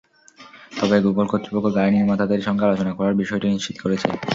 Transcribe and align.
তবে 0.77 0.95
গুগল 1.05 1.25
কর্তৃপক্ষ 1.31 1.67
গাড়ি 1.77 1.91
নির্মাতাদের 1.95 2.45
সঙ্গে 2.47 2.63
আলোচনা 2.67 2.91
করার 2.97 3.19
বিষয়টি 3.21 3.47
নিশ্চিত 3.49 3.75
করেছে। 3.83 4.07